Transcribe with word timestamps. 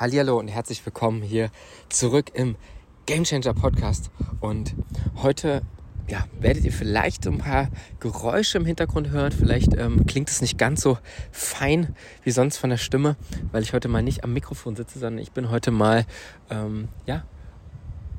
Hallihallo 0.00 0.38
und 0.38 0.48
herzlich 0.48 0.86
willkommen 0.86 1.20
hier 1.20 1.50
zurück 1.90 2.30
im 2.32 2.56
Game 3.04 3.24
Changer 3.24 3.52
Podcast. 3.52 4.10
Und 4.40 4.74
heute 5.16 5.60
ja, 6.08 6.24
werdet 6.40 6.64
ihr 6.64 6.72
vielleicht 6.72 7.26
ein 7.26 7.36
paar 7.36 7.68
Geräusche 7.98 8.56
im 8.56 8.64
Hintergrund 8.64 9.10
hören. 9.10 9.30
Vielleicht 9.30 9.76
ähm, 9.76 10.06
klingt 10.06 10.30
es 10.30 10.40
nicht 10.40 10.56
ganz 10.56 10.80
so 10.80 10.96
fein 11.32 11.94
wie 12.24 12.30
sonst 12.30 12.56
von 12.56 12.70
der 12.70 12.78
Stimme, 12.78 13.16
weil 13.52 13.62
ich 13.62 13.74
heute 13.74 13.88
mal 13.88 14.02
nicht 14.02 14.24
am 14.24 14.32
Mikrofon 14.32 14.74
sitze, 14.74 14.98
sondern 14.98 15.18
ich 15.18 15.32
bin 15.32 15.50
heute 15.50 15.70
mal, 15.70 16.06
ähm, 16.48 16.88
ja, 17.04 17.24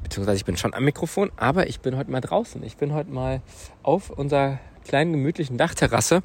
beziehungsweise 0.03 0.37
ich 0.37 0.45
bin 0.45 0.57
schon 0.57 0.75
am 0.75 0.85
Mikrofon, 0.85 1.31
aber 1.35 1.65
ich 1.65 1.79
bin 1.79 1.97
heute 1.97 2.11
mal 2.11 2.21
draußen. 2.21 2.61
Ich 2.61 2.77
bin 2.77 2.93
heute 2.93 3.09
mal 3.09 3.41
auf 3.81 4.11
unserer 4.11 4.59
kleinen 4.85 5.13
gemütlichen 5.13 5.57
Dachterrasse 5.57 6.21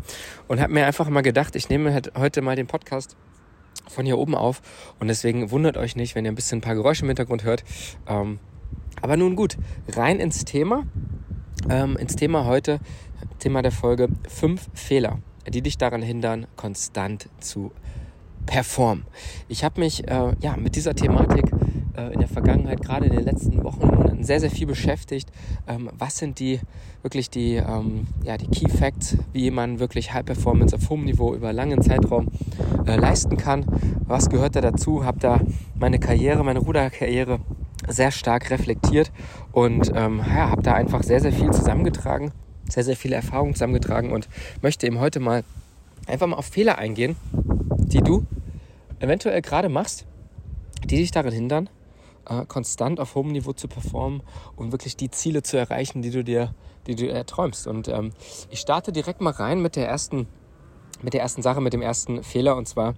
und 0.49 0.61
habe 0.61 0.75
mir 0.75 0.85
einfach 0.85 1.09
mal 1.09 1.23
gedacht, 1.23 1.57
ich 1.57 1.71
nehme 1.71 1.95
halt 1.95 2.13
heute 2.15 2.43
mal 2.43 2.57
den 2.57 2.67
Podcast 2.67 3.17
von 3.89 4.07
hier 4.07 4.19
oben 4.19 4.35
auf. 4.35 4.63
Und 4.99 5.09
deswegen 5.09 5.51
wundert 5.51 5.77
euch 5.77 5.97
nicht, 5.97 6.15
wenn 6.15 6.25
ihr 6.25 6.33
ein 6.33 6.37
bisschen 6.37 6.59
ein 6.59 6.63
paar 6.63 6.75
Geräusche 6.75 7.03
im 7.03 7.09
Hintergrund 7.09 7.45
hört. 7.45 7.65
Ähm, 8.07 8.39
aber 9.03 9.17
nun 9.17 9.37
gut, 9.37 9.57
rein 9.89 10.21
ins 10.21 10.45
Thema. 10.45 10.85
Ähm, 11.69 11.97
ins 11.97 12.17
Thema 12.17 12.45
heute, 12.45 12.81
Thema 13.39 13.63
der 13.63 13.73
Folge, 13.73 14.09
fünf 14.29 14.69
Fehler, 14.75 15.19
die 15.49 15.63
dich 15.63 15.79
daran 15.79 16.03
hindern, 16.03 16.47
konstant 16.57 17.29
zu 17.41 17.73
performen. 18.45 19.05
Ich 19.49 19.65
habe 19.65 19.81
mich 19.81 20.07
äh, 20.07 20.35
ja, 20.41 20.57
mit 20.57 20.77
dieser 20.77 20.95
Thematik 20.95 21.51
äh, 21.97 22.13
in 22.13 22.21
der 22.21 22.29
Vergangenheit, 22.29 22.83
gerade 22.83 23.07
in 23.07 23.13
den 23.13 23.25
letzten 23.25 23.65
Wochen 23.65 23.96
sehr, 24.25 24.41
sehr 24.41 24.51
viel 24.51 24.67
beschäftigt. 24.67 25.31
Ähm, 25.67 25.91
was 25.99 26.19
sind 26.19 26.39
die 26.39 26.61
wirklich 27.03 27.31
die, 27.31 27.55
ähm, 27.57 28.07
ja, 28.25 28.37
die 28.37 28.49
Key 28.49 28.69
Facts, 28.69 29.17
wie 29.33 29.51
man 29.51 29.79
wirklich 29.79 30.13
High 30.13 30.25
Performance 30.25 30.75
auf 30.75 30.89
hohem 30.91 31.05
Niveau 31.05 31.35
über 31.35 31.53
langen 31.53 31.83
Zeitraum 31.83 32.29
äh, 32.87 32.97
leisten 32.97 33.37
kann? 33.37 33.65
Was 34.07 34.29
gehört 34.29 34.57
da 34.57 34.61
dazu? 34.61 35.05
Habe 35.05 35.21
da 35.21 35.41
meine 35.79 35.99
Karriere, 35.99 36.45
meine 36.45 36.61
Ruderkarriere 36.61 37.41
sehr 37.89 38.11
stark 38.11 38.51
reflektiert 38.51 39.13
und 39.53 39.93
ähm, 39.95 40.19
ja, 40.19 40.51
habe 40.51 40.63
da 40.63 40.75
einfach 40.75 41.03
sehr, 41.03 41.21
sehr 41.21 41.33
viel 41.33 41.51
zusammengetragen, 41.51 42.33
sehr, 42.69 42.85
sehr 42.85 42.97
viele 42.97 43.17
Erfahrungen 43.17 43.55
zusammengetragen 43.55 44.13
und 44.13 44.29
möchte 44.63 44.87
eben 44.87 44.99
heute 44.99 45.21
mal 45.21 45.45
einfach 46.07 46.27
mal 46.27 46.37
auf 46.37 46.47
Fehler 46.47 46.79
eingehen, 46.79 47.17
die 47.79 48.01
du 48.01 48.27
eventuell 48.99 49.43
gerade 49.43 49.69
machst, 49.69 50.07
die 50.85 50.97
dich 50.97 51.11
daran 51.11 51.33
hindern, 51.33 51.69
äh, 52.29 52.47
konstant 52.47 53.01
auf 53.01 53.15
hohem 53.15 53.33
Niveau 53.33 53.53
zu 53.53 53.69
performen 53.69 54.23
und 54.57 54.73
wirklich 54.73 54.97
die 54.97 55.11
Ziele 55.11 55.43
zu 55.43 55.57
erreichen, 55.57 56.03
die 56.03 56.11
du 56.11 56.25
dir, 56.25 56.55
die 56.87 56.95
du 56.95 57.09
erträumst. 57.09 57.67
Und 57.67 57.89
ähm, 57.89 58.13
ich 58.51 58.61
starte 58.61 58.93
direkt 58.93 59.21
mal 59.21 59.33
rein 59.33 59.61
mit 59.61 59.77
der 59.77 59.89
ersten, 59.89 60.27
mit 61.03 61.15
der 61.15 61.23
ersten 61.23 61.43
Sache, 61.43 61.61
mit 61.61 61.73
dem 61.73 61.83
ersten 61.83 62.23
Fehler 62.23 62.57
und 62.57 62.67
zwar, 62.69 62.95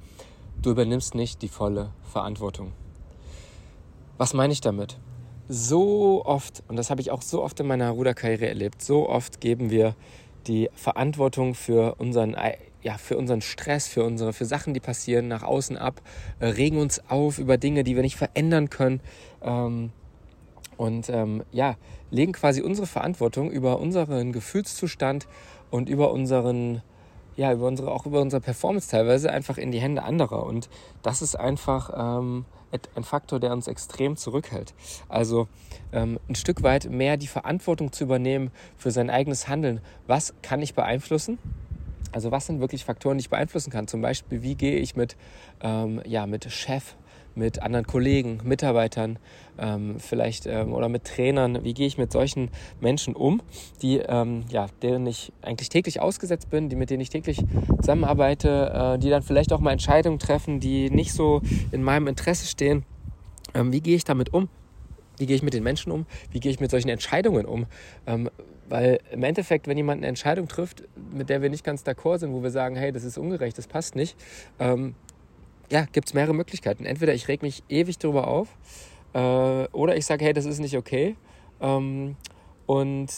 du 0.63 0.71
übernimmst 0.71 1.15
nicht 1.15 1.43
die 1.43 1.49
volle 1.49 1.93
Verantwortung. 2.03 2.73
Was 4.17 4.35
meine 4.35 4.53
ich 4.53 4.61
damit? 4.61 4.99
So 5.49 6.25
oft, 6.25 6.63
und 6.69 6.77
das 6.77 6.91
habe 6.91 7.01
ich 7.01 7.11
auch 7.11 7.23
so 7.23 7.43
oft 7.43 7.59
in 7.61 7.67
meiner 7.67 7.91
Ruderkarriere 7.91 8.49
erlebt, 8.49 8.83
so 8.83 9.09
oft 9.09 9.41
geben 9.41 9.71
wir 9.71 9.95
die 10.47 10.69
Verantwortung 10.75 11.55
für 11.55 11.95
unseren 11.97 12.35
ja, 12.83 12.97
für 12.97 13.17
unseren 13.17 13.41
Stress, 13.41 13.89
für 13.89 14.05
unsere, 14.05 14.33
für 14.33 14.45
Sachen, 14.45 14.75
die 14.75 14.81
passieren, 14.81 15.29
nach 15.29 15.43
außen 15.43 15.77
ab, 15.77 16.01
äh, 16.41 16.47
regen 16.47 16.79
uns 16.79 17.03
auf 17.09 17.39
über 17.39 17.59
Dinge, 17.59 17.85
die 17.85 17.97
wir 17.97 18.03
nicht 18.03 18.17
verändern 18.17 18.71
können. 18.71 19.01
Ähm, 19.43 19.91
und 20.77 21.11
ähm, 21.11 21.43
ja, 21.51 21.77
legen 22.11 22.33
quasi 22.33 22.63
unsere 22.63 22.87
Verantwortung 22.87 23.51
über 23.51 23.81
unseren 23.81 24.33
Gefühlszustand 24.33 25.27
und 25.71 25.89
über 25.89 26.13
unseren, 26.13 26.83
ja, 27.37 27.53
über 27.53 27.67
unsere, 27.67 27.91
auch 27.91 28.07
über 28.07 28.21
unsere 28.21 28.41
Performance 28.41 28.89
teilweise 28.89 29.33
einfach 29.33 29.59
in 29.59 29.73
die 29.73 29.81
Hände 29.81 30.05
anderer. 30.05 30.47
Und 30.47 30.69
das 31.03 31.21
ist 31.21 31.35
einfach 31.35 32.21
ähm, 32.21 32.45
ein 32.95 33.03
Faktor, 33.03 33.41
der 33.41 33.53
uns 33.53 33.67
extrem 33.67 34.17
zurückhält. 34.17 34.73
Also 35.09 35.49
ähm, 35.93 36.21
ein 36.29 36.37
Stück 36.37 36.63
weit 36.63 36.89
mehr 36.89 37.17
die 37.17 37.27
Verantwortung 37.27 37.93
zu 37.93 38.05
übernehmen 38.05 38.53
für 38.77 38.93
sein 38.93 39.11
eigenes 39.11 39.49
Handeln. 39.49 39.81
Was 40.07 40.33
kann 40.43 40.63
ich 40.63 40.75
beeinflussen? 40.75 41.39
Also 42.13 42.31
was 42.31 42.47
sind 42.47 42.61
wirklich 42.61 42.85
Faktoren, 42.85 43.19
die 43.19 43.23
ich 43.23 43.31
beeinflussen 43.31 43.71
kann? 43.71 43.87
Zum 43.87 44.01
Beispiel, 44.01 44.43
wie 44.43 44.55
gehe 44.55 44.77
ich 44.77 44.97
mit, 44.97 45.17
ähm, 45.61 46.01
ja, 46.07 46.27
mit 46.27 46.51
Chef, 46.51 46.95
mit 47.35 47.63
anderen 47.63 47.87
Kollegen, 47.87 48.41
Mitarbeitern, 48.45 49.19
ähm, 49.59 49.99
vielleicht 49.99 50.47
ähm, 50.47 50.73
oder 50.73 50.89
mit 50.89 51.05
Trainern, 51.05 51.65
wie 51.65 51.75
gehe 51.75 51.87
ich 51.87 51.97
mit 51.97 52.13
solchen 52.13 52.51
Menschen 52.81 53.15
um, 53.15 53.41
die, 53.81 53.99
ähm, 53.99 54.45
ja, 54.51 54.67
denen 54.83 55.07
ich 55.07 55.33
eigentlich 55.43 55.69
täglich 55.69 56.01
ausgesetzt 56.01 56.51
bin, 56.51 56.69
die 56.69 56.77
mit 56.77 56.91
denen 56.91 57.01
ich 57.01 57.11
täglich 57.11 57.45
zusammenarbeite, 57.81 58.95
äh, 58.95 58.99
die 58.99 59.11
dann 59.11 59.23
vielleicht 59.23 59.53
auch 59.53 59.61
mal 59.61 59.73
Entscheidungen 59.73 60.19
treffen, 60.19 60.61
die 60.61 60.91
nicht 60.91 61.13
so 61.13 61.41
in 61.71 61.83
meinem 61.83 62.09
Interesse 62.09 62.47
stehen. 62.47 62.85
Ähm, 63.55 63.73
wie 63.73 63.81
gehe 63.81 63.97
ich 63.97 64.05
damit 64.05 64.35
um? 64.35 64.49
Wie 65.19 65.27
gehe 65.27 65.37
ich 65.37 65.43
mit 65.43 65.55
den 65.55 65.63
Menschen 65.63 65.93
um? 65.93 66.07
Wie 66.31 66.41
gehe 66.41 66.51
ich 66.51 66.61
mit 66.61 66.71
solchen 66.71 66.89
Entscheidungen 66.89 67.45
um? 67.45 67.67
Ähm, 68.07 68.31
weil 68.69 69.01
im 69.11 69.23
Endeffekt, 69.23 69.67
wenn 69.67 69.77
jemand 69.77 70.01
eine 70.01 70.09
Entscheidung 70.09 70.49
trifft, 70.49 70.85
mit 71.13 71.31
der 71.31 71.43
wir 71.43 71.51
nicht 71.51 71.65
ganz 71.65 71.83
d'accord 71.83 72.19
sind, 72.19 72.33
wo 72.33 72.43
wir 72.43 72.51
sagen, 72.51 72.77
hey, 72.77 72.93
das 72.93 73.05
ist 73.05 73.19
ungerecht, 73.19 73.57
das 73.57 73.67
passt 73.67 73.97
nicht, 73.97 74.17
ähm, 74.59 74.95
ja, 75.71 75.87
gibt 75.93 76.09
es 76.09 76.15
mehrere 76.15 76.35
Möglichkeiten. 76.35 76.85
Entweder 76.85 77.15
ich 77.15 77.29
reg 77.29 77.43
mich 77.43 77.63
ewig 77.69 77.99
darüber 77.99 78.29
auf 78.29 78.49
äh, 79.13 79.19
oder 79.19 79.97
ich 79.97 80.07
sage, 80.07 80.25
hey, 80.25 80.33
das 80.33 80.45
ist 80.45 80.61
nicht 80.61 80.77
okay 80.77 81.17
ähm, 81.61 82.17
und 82.67 83.09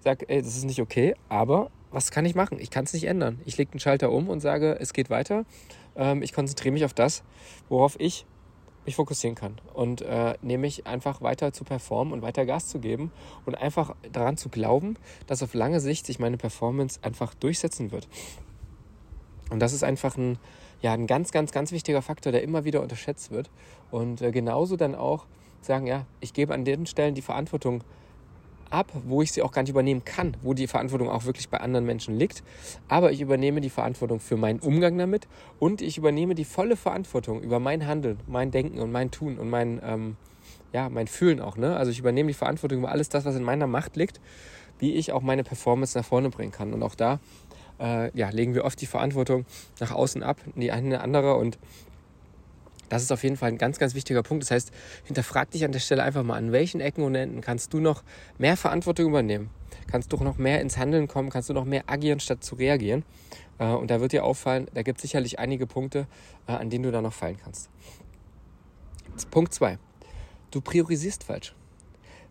sage, 0.00 0.26
hey, 0.28 0.42
das 0.42 0.56
ist 0.56 0.64
nicht 0.64 0.80
okay, 0.80 1.14
aber 1.28 1.70
was 1.90 2.10
kann 2.10 2.24
ich 2.24 2.34
machen? 2.34 2.58
Ich 2.60 2.70
kann 2.70 2.84
es 2.84 2.92
nicht 2.92 3.04
ändern. 3.04 3.40
Ich 3.46 3.56
lege 3.56 3.70
den 3.70 3.80
Schalter 3.80 4.12
um 4.12 4.28
und 4.28 4.40
sage, 4.40 4.76
es 4.78 4.92
geht 4.92 5.10
weiter. 5.10 5.44
Ähm, 5.96 6.22
ich 6.22 6.32
konzentriere 6.32 6.72
mich 6.72 6.84
auf 6.84 6.94
das, 6.94 7.22
worauf 7.68 7.96
ich 7.98 8.26
mich 8.88 8.96
fokussieren 8.96 9.36
kann 9.36 9.56
und 9.74 10.00
äh, 10.00 10.34
nämlich 10.40 10.86
einfach 10.86 11.20
weiter 11.20 11.52
zu 11.52 11.62
performen 11.62 12.14
und 12.14 12.22
weiter 12.22 12.46
Gas 12.46 12.68
zu 12.68 12.80
geben 12.80 13.12
und 13.44 13.54
einfach 13.54 13.94
daran 14.10 14.38
zu 14.38 14.48
glauben, 14.48 14.96
dass 15.26 15.42
auf 15.42 15.52
lange 15.52 15.80
Sicht 15.80 16.06
sich 16.06 16.18
meine 16.18 16.38
Performance 16.38 16.98
einfach 17.02 17.34
durchsetzen 17.34 17.92
wird. 17.92 18.08
Und 19.50 19.60
das 19.60 19.74
ist 19.74 19.84
einfach 19.84 20.16
ein, 20.16 20.38
ja, 20.80 20.92
ein 20.94 21.06
ganz, 21.06 21.32
ganz, 21.32 21.52
ganz 21.52 21.70
wichtiger 21.70 22.00
Faktor, 22.00 22.32
der 22.32 22.42
immer 22.42 22.64
wieder 22.64 22.80
unterschätzt 22.80 23.30
wird. 23.30 23.50
Und 23.90 24.22
äh, 24.22 24.32
genauso 24.32 24.76
dann 24.76 24.94
auch 24.94 25.26
sagen, 25.60 25.86
ja, 25.86 26.06
ich 26.20 26.32
gebe 26.32 26.54
an 26.54 26.64
den 26.64 26.86
Stellen 26.86 27.14
die 27.14 27.22
Verantwortung 27.22 27.84
ab, 28.70 28.92
wo 29.06 29.22
ich 29.22 29.32
sie 29.32 29.42
auch 29.42 29.52
gar 29.52 29.62
nicht 29.62 29.70
übernehmen 29.70 30.04
kann, 30.04 30.36
wo 30.42 30.54
die 30.54 30.66
Verantwortung 30.66 31.08
auch 31.08 31.24
wirklich 31.24 31.48
bei 31.48 31.58
anderen 31.58 31.84
Menschen 31.86 32.16
liegt. 32.16 32.42
Aber 32.88 33.12
ich 33.12 33.20
übernehme 33.20 33.60
die 33.60 33.70
Verantwortung 33.70 34.20
für 34.20 34.36
meinen 34.36 34.60
Umgang 34.60 34.98
damit 34.98 35.28
und 35.58 35.82
ich 35.82 35.98
übernehme 35.98 36.34
die 36.34 36.44
volle 36.44 36.76
Verantwortung 36.76 37.42
über 37.42 37.58
mein 37.60 37.86
Handeln, 37.86 38.18
mein 38.26 38.50
Denken 38.50 38.78
und 38.78 38.92
mein 38.92 39.10
Tun 39.10 39.38
und 39.38 39.50
mein, 39.50 39.80
ähm, 39.84 40.16
ja, 40.72 40.88
mein 40.88 41.06
Fühlen 41.06 41.40
auch. 41.40 41.56
Ne? 41.56 41.76
Also 41.76 41.90
ich 41.90 41.98
übernehme 41.98 42.28
die 42.28 42.34
Verantwortung 42.34 42.78
über 42.78 42.90
alles 42.90 43.08
das, 43.08 43.24
was 43.24 43.36
in 43.36 43.42
meiner 43.42 43.66
Macht 43.66 43.96
liegt, 43.96 44.20
wie 44.78 44.94
ich 44.94 45.12
auch 45.12 45.22
meine 45.22 45.44
Performance 45.44 45.96
nach 45.96 46.04
vorne 46.04 46.30
bringen 46.30 46.52
kann. 46.52 46.72
Und 46.72 46.82
auch 46.82 46.94
da 46.94 47.20
äh, 47.80 48.16
ja, 48.16 48.30
legen 48.30 48.54
wir 48.54 48.64
oft 48.64 48.80
die 48.80 48.86
Verantwortung 48.86 49.46
nach 49.80 49.92
außen 49.92 50.22
ab, 50.22 50.38
in 50.54 50.60
die 50.60 50.72
eine 50.72 51.00
andere 51.00 51.36
und 51.36 51.58
das 52.88 53.02
ist 53.02 53.12
auf 53.12 53.22
jeden 53.22 53.36
Fall 53.36 53.50
ein 53.50 53.58
ganz, 53.58 53.78
ganz 53.78 53.94
wichtiger 53.94 54.22
Punkt. 54.22 54.44
Das 54.44 54.50
heißt, 54.50 54.72
hinterfrag 55.04 55.50
dich 55.50 55.64
an 55.64 55.72
der 55.72 55.80
Stelle 55.80 56.02
einfach 56.02 56.22
mal, 56.22 56.36
an 56.36 56.52
welchen 56.52 56.80
Ecken 56.80 57.02
und 57.02 57.14
Enden 57.14 57.40
kannst 57.40 57.72
du 57.72 57.80
noch 57.80 58.02
mehr 58.38 58.56
Verantwortung 58.56 59.06
übernehmen? 59.06 59.50
Kannst 59.90 60.12
du 60.12 60.16
noch 60.18 60.38
mehr 60.38 60.60
ins 60.60 60.76
Handeln 60.76 61.08
kommen? 61.08 61.30
Kannst 61.30 61.48
du 61.48 61.54
noch 61.54 61.64
mehr 61.64 61.84
agieren, 61.86 62.20
statt 62.20 62.44
zu 62.44 62.54
reagieren? 62.54 63.04
Äh, 63.58 63.66
und 63.68 63.90
da 63.90 64.00
wird 64.00 64.12
dir 64.12 64.24
auffallen, 64.24 64.66
da 64.74 64.82
gibt 64.82 64.98
es 64.98 65.02
sicherlich 65.02 65.38
einige 65.38 65.66
Punkte, 65.66 66.06
äh, 66.46 66.52
an 66.52 66.70
denen 66.70 66.84
du 66.84 66.92
da 66.92 67.02
noch 67.02 67.12
fallen 67.12 67.36
kannst. 67.42 67.70
Punkt 69.30 69.52
2. 69.52 69.78
Du 70.50 70.60
priorisierst 70.60 71.24
falsch. 71.24 71.54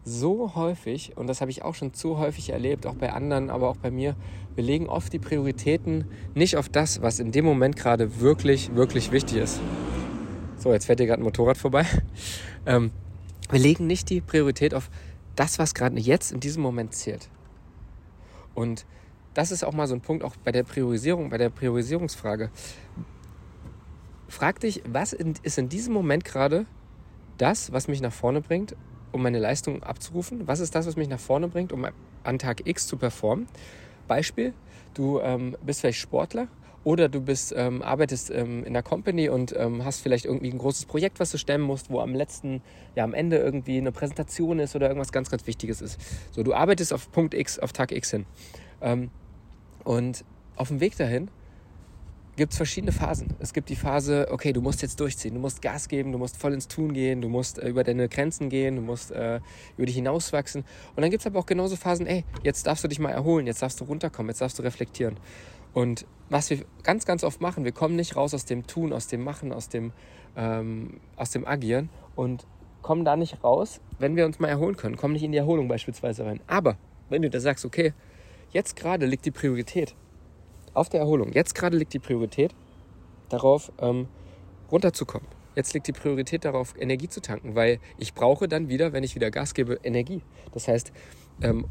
So 0.03 0.56
häufig, 0.56 1.18
und 1.18 1.28
das 1.28 1.41
habe 1.41 1.51
ich 1.51 1.63
auch 1.63 1.75
schon 1.75 1.94
zu 1.94 2.18
häufig 2.18 2.51
erlebt, 2.51 2.85
auch 2.85 2.95
bei 2.95 3.12
anderen, 3.12 3.50
aber 3.50 3.69
auch 3.69 3.75
bei 3.75 3.91
mir, 3.91 4.16
wir 4.56 4.63
legen 4.63 4.88
oft 4.88 5.12
die 5.12 5.19
Prioritäten 5.19 6.06
nicht 6.34 6.56
auf 6.56 6.69
das, 6.69 7.01
was 7.01 7.19
in 7.19 7.34
dem 7.34 7.44
Moment 7.44 7.75
gerade 7.75 8.22
wirklich, 8.22 8.74
wirklich 8.74 9.12
wichtig 9.12 9.38
ist. 9.38 9.59
So, 10.57 10.73
jetzt 10.73 10.86
fährt 10.86 11.00
hier 11.00 11.07
gerade 11.07 11.21
ein 11.21 11.25
Motorrad 11.25 11.57
vorbei. 11.57 11.86
Ähm, 12.65 12.92
wir 13.50 13.59
legen 13.59 13.88
nicht 13.88 14.09
die 14.09 14.19
Priorität 14.19 14.74
auf 14.74 14.89
das, 15.38 15.57
was 15.57 15.74
gerade 15.74 15.98
jetzt 16.00 16.33
in 16.33 16.42
diesem 16.42 16.62
Moment 16.62 16.94
zählt. 16.94 17.30
Und 18.56 18.86
das 19.33 19.51
ist 19.51 19.63
auch 19.63 19.71
mal 19.71 19.88
so 19.88 19.94
ein 19.94 20.01
Punkt, 20.01 20.24
auch 20.24 20.36
bei 20.36 20.51
der 20.51 20.63
Priorisierung, 20.63 21.30
bei 21.30 21.38
der 21.38 21.50
Priorisierungsfrage. 21.50 22.50
Frag 24.27 24.59
dich, 24.59 24.81
was 24.86 25.13
ist 25.13 25.57
in 25.57 25.69
diesem 25.69 25.94
Moment 25.94 26.25
gerade 26.25 26.65
das, 27.38 27.71
was 27.71 27.88
mich 27.88 28.01
nach 28.01 28.12
vorne 28.12 28.42
bringt, 28.42 28.75
um 29.12 29.21
meine 29.21 29.39
Leistung 29.39 29.83
abzurufen? 29.83 30.48
Was 30.48 30.60
ist 30.60 30.75
das, 30.75 30.88
was 30.88 30.98
mich 30.98 31.07
nach 31.07 31.19
vorne 31.19 31.48
bringt, 31.48 31.71
um 31.71 31.88
an 32.24 32.39
Tag 32.39 32.68
X 32.68 32.88
zu 32.88 32.98
performen? 32.98 33.48
Beispiel, 34.07 34.53
du 34.94 35.21
ähm, 35.21 35.56
bist 35.62 35.81
vielleicht 35.81 36.00
Sportler 36.00 36.48
oder 36.88 37.10
du 37.10 37.19
bist, 37.19 37.54
ähm, 37.54 37.81
arbeitest 37.81 38.31
ähm, 38.31 38.63
in 38.63 38.72
der 38.72 38.81
Company 38.81 39.28
und 39.28 39.54
ähm, 39.57 39.84
hast 39.84 40.00
vielleicht 40.00 40.24
irgendwie 40.24 40.50
ein 40.50 40.57
großes 40.57 40.86
Projekt, 40.86 41.19
was 41.19 41.31
du 41.31 41.38
stemmen 41.38 41.66
musst, 41.66 41.89
wo 41.89 42.00
am 42.00 42.16
letzten, 42.16 42.62
ja 42.95 43.04
am 43.04 43.13
Ende 43.13 43.36
irgendwie 43.36 43.78
eine 43.78 43.92
Präsentation 43.92 44.60
ist 44.60 44.74
oder 44.74 44.88
irgendwas 44.88 45.12
ganz, 45.12 45.30
ganz 45.30 45.45
Wichtiges 45.48 45.81
ist. 45.81 46.00
So, 46.31 46.44
du 46.44 46.54
arbeitest 46.54 46.94
auf 46.94 47.12
Punkt 47.12 47.34
X, 47.34 47.60
auf 47.60 47.74
Tag 47.74 47.92
X 47.92 48.12
hin. 48.12 48.25
Ähm, 48.80 49.10
und 49.84 50.24
auf 50.56 50.69
dem 50.69 50.80
Weg 50.80 50.95
dahin 50.95 51.30
gibt 52.38 52.54
es 52.54 52.57
verschiedene 52.57 52.94
Phasen. 52.94 53.34
Es 53.39 53.51
gibt 53.51 53.68
die 53.68 53.75
Phase, 53.75 54.28
okay, 54.31 54.54
du 54.54 54.62
musst 54.62 54.81
jetzt 54.81 55.01
durchziehen, 55.01 55.34
du 55.34 55.42
musst 55.42 55.62
Gas 55.62 55.89
geben, 55.89 56.13
du 56.13 56.18
musst 56.18 56.38
voll 56.38 56.54
ins 56.54 56.69
Tun 56.69 56.94
gehen, 56.94 57.19
du 57.19 57.28
musst 57.28 57.60
äh, 57.60 57.68
über 57.68 57.84
deine 57.84 58.07
Grenzen 58.07 58.48
gehen, 58.48 58.78
du 58.78 58.81
musst 58.81 59.12
äh, 59.12 59.42
über 59.75 59.88
dich 59.88 59.95
hinauswachsen. 59.95 60.63
Und 60.95 61.01
dann 61.01 61.12
gibt 61.12 61.22
es 61.22 61.28
aber 61.28 61.39
auch 61.39 61.45
genauso 61.45 61.75
Phasen, 61.75 62.07
ey, 62.07 62.24
jetzt 62.44 62.66
darfst 62.66 62.86
du 62.86 62.88
dich 62.88 63.00
mal 63.00 63.10
erholen, 63.10 63.45
jetzt 63.45 63.62
darfst 63.62 63.81
du 63.81 63.84
runterkommen, 63.84 64.30
jetzt 64.30 64.39
darfst 64.39 64.57
du 64.57 64.63
reflektieren. 64.63 65.18
Und 65.73 66.05
was 66.29 66.49
wir 66.49 66.65
ganz, 66.83 67.05
ganz 67.05 67.23
oft 67.23 67.41
machen, 67.41 67.63
wir 67.63 67.71
kommen 67.71 67.95
nicht 67.95 68.15
raus 68.15 68.33
aus 68.33 68.45
dem 68.45 68.67
Tun, 68.67 68.93
aus 68.93 69.07
dem 69.07 69.23
Machen, 69.23 69.53
aus 69.53 69.69
dem, 69.69 69.93
ähm, 70.35 70.99
aus 71.15 71.31
dem 71.31 71.47
Agieren 71.47 71.89
und 72.15 72.45
kommen 72.81 73.05
da 73.05 73.15
nicht 73.15 73.43
raus, 73.43 73.81
wenn 73.99 74.15
wir 74.15 74.25
uns 74.25 74.39
mal 74.39 74.47
erholen 74.47 74.75
können, 74.75 74.97
kommen 74.97 75.13
nicht 75.13 75.23
in 75.23 75.31
die 75.31 75.37
Erholung 75.37 75.67
beispielsweise 75.67 76.25
rein. 76.25 76.39
Aber 76.47 76.77
wenn 77.09 77.21
du 77.21 77.29
da 77.29 77.39
sagst, 77.39 77.65
okay, 77.65 77.93
jetzt 78.51 78.75
gerade 78.75 79.05
liegt 79.05 79.25
die 79.25 79.31
Priorität 79.31 79.95
auf 80.73 80.89
der 80.89 81.01
Erholung. 81.01 81.31
Jetzt 81.33 81.55
gerade 81.55 81.75
liegt 81.75 81.93
die 81.93 81.99
Priorität 81.99 82.53
darauf, 83.29 83.71
ähm, 83.79 84.07
runterzukommen. 84.71 85.27
Jetzt 85.55 85.73
liegt 85.73 85.87
die 85.87 85.91
Priorität 85.91 86.45
darauf, 86.45 86.75
Energie 86.79 87.09
zu 87.09 87.19
tanken, 87.19 87.55
weil 87.55 87.79
ich 87.97 88.13
brauche 88.13 88.47
dann 88.47 88.69
wieder, 88.69 88.93
wenn 88.93 89.03
ich 89.03 89.15
wieder 89.15 89.31
Gas 89.31 89.55
gebe, 89.55 89.79
Energie. 89.83 90.21
Das 90.51 90.67
heißt, 90.67 90.91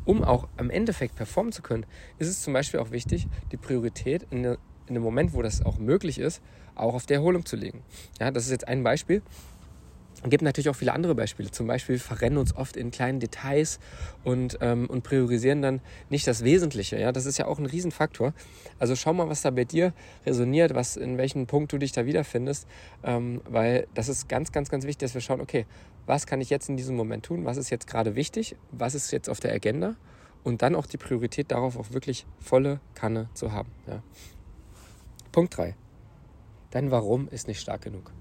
um 0.05 0.23
auch 0.23 0.49
am 0.57 0.71
Endeffekt 0.71 1.17
performen 1.17 1.53
zu 1.53 1.63
können, 1.63 1.87
ist 2.19 2.29
es 2.29 2.43
zum 2.43 2.53
Beispiel 2.53 2.81
auch 2.81 2.91
wichtig, 2.91 3.27
die 3.53 3.57
Priorität 3.57 4.27
in, 4.31 4.57
einem 4.89 5.03
Moment, 5.03 5.33
wo 5.33 5.43
das 5.43 5.65
auch 5.65 5.79
möglich 5.79 6.19
ist, 6.19 6.41
auch 6.77 6.95
auf 6.95 7.07
die 7.07 7.15
Erholung 7.15 7.45
zu 7.45 7.57
legen. 7.57 7.83
Ja, 8.21 8.31
das 8.31 8.45
ist 8.45 8.51
jetzt 8.53 8.69
ein 8.69 8.85
Beispiel. 8.85 9.23
Es 10.23 10.31
gibt 10.31 10.43
natürlich 10.43 10.69
auch 10.69 10.77
viele 10.77 10.93
andere 10.93 11.15
Beispiele. 11.15 11.51
Zum 11.51 11.67
Beispiel 11.67 11.99
verrennen 11.99 12.39
uns 12.39 12.57
oft 12.57 12.77
in 12.77 12.91
kleinen 12.91 13.21
Details 13.21 13.79
und, 14.25 14.59
ähm, 14.61 14.89
und 14.89 15.03
priorisieren 15.03 15.63
dann 15.63 15.81
nicht 16.09 16.27
das 16.27 16.43
Wesentliche. 16.43 16.99
Ja? 16.99 17.13
Das 17.13 17.27
ist 17.27 17.39
ja 17.39 17.47
auch 17.47 17.59
ein 17.59 17.67
Riesenfaktor. 17.67 18.33
Also 18.79 18.97
schau 18.97 19.13
mal, 19.13 19.29
was 19.29 19.43
da 19.43 19.51
bei 19.51 19.65
dir 19.65 19.93
resoniert, 20.25 20.75
was, 20.75 20.97
in 20.97 21.19
welchem 21.19 21.47
Punkt 21.47 21.73
du 21.73 21.79
dich 21.79 21.93
da 21.93 22.07
wiederfindest. 22.07 22.67
Ähm, 23.05 23.43
weil 23.49 23.87
das 23.95 24.09
ist 24.09 24.29
ganz, 24.29 24.53
ganz, 24.53 24.71
ganz 24.71 24.85
wichtig, 24.85 25.07
dass 25.07 25.15
wir 25.15 25.21
schauen, 25.21 25.41
okay, 25.41 25.67
was 26.07 26.27
kann 26.27 26.41
ich 26.41 26.51
jetzt 26.51 26.69
in 26.69 26.77
diesem 26.77 26.97
Moment 26.97 27.27
tun? 27.27 27.45
Was 27.45 27.57
ist 27.57 27.71
jetzt 27.71 27.87
gerade 27.87 28.17
wichtig? 28.17 28.57
Was 28.73 28.95
ist 28.95 29.11
jetzt 29.11 29.29
auf 29.29 29.41
der 29.41 29.53
Agenda? 29.53 29.97
Und 30.45 30.63
dann 30.63 30.75
auch 30.75 30.87
die 30.87 30.97
Priorität 30.97 31.51
darauf, 31.51 31.77
auch 31.77 31.91
wirklich 31.91 32.27
volle 32.41 32.81
Kanne 32.95 33.29
zu 33.35 33.53
haben. 33.53 33.71
Ja? 33.87 34.03
Punkt 35.31 35.57
3. 35.57 35.75
Dein 36.71 36.91
Warum 36.91 37.29
ist 37.29 37.49
nicht 37.49 37.61
stark 37.61 37.83
genug 37.83 38.13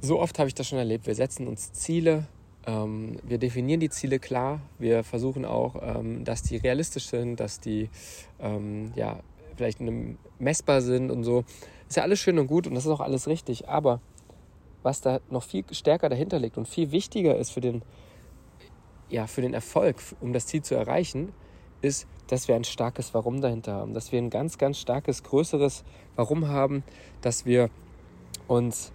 so 0.00 0.20
oft 0.20 0.38
habe 0.38 0.48
ich 0.48 0.54
das 0.54 0.68
schon 0.68 0.78
erlebt. 0.78 1.06
Wir 1.06 1.14
setzen 1.14 1.46
uns 1.46 1.72
Ziele, 1.72 2.26
ähm, 2.66 3.18
wir 3.22 3.38
definieren 3.38 3.80
die 3.80 3.90
Ziele 3.90 4.18
klar, 4.18 4.60
wir 4.78 5.04
versuchen 5.04 5.44
auch, 5.44 5.76
ähm, 5.82 6.24
dass 6.24 6.42
die 6.42 6.56
realistisch 6.56 7.08
sind, 7.08 7.40
dass 7.40 7.60
die 7.60 7.88
ähm, 8.40 8.92
ja, 8.94 9.20
vielleicht 9.56 9.80
messbar 10.38 10.80
sind 10.82 11.10
und 11.10 11.24
so. 11.24 11.44
Ist 11.88 11.96
ja 11.96 12.02
alles 12.02 12.18
schön 12.20 12.38
und 12.38 12.46
gut 12.46 12.66
und 12.66 12.74
das 12.74 12.86
ist 12.86 12.90
auch 12.90 13.00
alles 13.00 13.26
richtig, 13.26 13.68
aber 13.68 14.00
was 14.82 15.00
da 15.00 15.20
noch 15.28 15.42
viel 15.42 15.64
stärker 15.72 16.08
dahinter 16.08 16.38
liegt 16.38 16.56
und 16.56 16.66
viel 16.66 16.92
wichtiger 16.92 17.36
ist 17.36 17.50
für 17.50 17.60
den, 17.60 17.82
ja, 19.08 19.26
für 19.26 19.42
den 19.42 19.52
Erfolg, 19.52 19.96
um 20.20 20.32
das 20.32 20.46
Ziel 20.46 20.62
zu 20.62 20.74
erreichen, 20.74 21.32
ist, 21.82 22.06
dass 22.28 22.48
wir 22.48 22.54
ein 22.54 22.64
starkes 22.64 23.12
Warum 23.12 23.40
dahinter 23.40 23.74
haben, 23.74 23.94
dass 23.94 24.12
wir 24.12 24.18
ein 24.18 24.30
ganz, 24.30 24.56
ganz 24.56 24.78
starkes, 24.78 25.22
größeres 25.22 25.84
Warum 26.14 26.48
haben, 26.48 26.84
dass 27.20 27.44
wir 27.44 27.70
uns 28.46 28.92